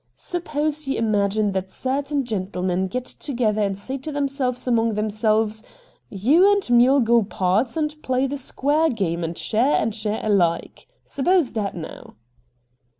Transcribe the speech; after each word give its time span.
Sup 0.15 0.45
pose 0.45 0.87
you 0.87 0.97
imagine 0.97 1.51
that 1.51 1.69
certain 1.69 2.25
gentlemen 2.25 2.87
get 2.87 3.05
together 3.05 3.61
and 3.61 3.77
say 3.77 3.99
to 3.99 4.11
themselves 4.11 4.67
among 4.67 4.95
them 4.95 5.11
selves," 5.11 5.61
You 6.25 6.51
and 6.51 6.67
me'U 6.71 7.01
go 7.01 7.21
pards 7.21 7.77
and 7.77 7.95
play 8.01 8.25
the 8.25 8.35
square 8.37 8.89
game 8.89 9.23
and 9.23 9.37
share 9.37 9.75
and 9.75 9.93
share 9.93 10.19
alike." 10.25 10.87
Suppose 11.05 11.53
that 11.53 11.75
now.' 11.77 12.15